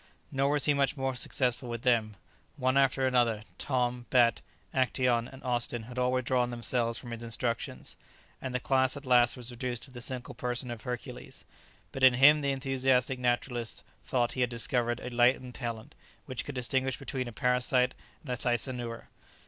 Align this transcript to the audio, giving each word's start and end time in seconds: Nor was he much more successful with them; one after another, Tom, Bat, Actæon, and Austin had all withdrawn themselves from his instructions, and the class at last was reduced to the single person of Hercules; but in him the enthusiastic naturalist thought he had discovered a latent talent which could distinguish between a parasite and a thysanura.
Nor 0.31 0.53
was 0.53 0.65
he 0.65 0.73
much 0.73 0.97
more 0.97 1.13
successful 1.13 1.69
with 1.69 1.83
them; 1.83 2.15
one 2.57 2.75
after 2.75 3.05
another, 3.05 3.43
Tom, 3.59 4.07
Bat, 4.09 4.41
Actæon, 4.73 5.31
and 5.31 5.43
Austin 5.43 5.83
had 5.83 5.99
all 5.99 6.11
withdrawn 6.11 6.49
themselves 6.49 6.97
from 6.97 7.11
his 7.11 7.21
instructions, 7.21 7.95
and 8.41 8.51
the 8.51 8.59
class 8.59 8.97
at 8.97 9.05
last 9.05 9.37
was 9.37 9.51
reduced 9.51 9.83
to 9.83 9.91
the 9.91 10.01
single 10.01 10.33
person 10.33 10.71
of 10.71 10.81
Hercules; 10.81 11.45
but 11.91 12.01
in 12.01 12.15
him 12.15 12.41
the 12.41 12.49
enthusiastic 12.49 13.19
naturalist 13.19 13.83
thought 14.03 14.31
he 14.31 14.41
had 14.41 14.49
discovered 14.49 14.99
a 15.01 15.11
latent 15.11 15.53
talent 15.53 15.93
which 16.25 16.45
could 16.45 16.55
distinguish 16.55 16.97
between 16.97 17.27
a 17.27 17.31
parasite 17.31 17.93
and 18.23 18.31
a 18.31 18.35
thysanura. 18.37 19.03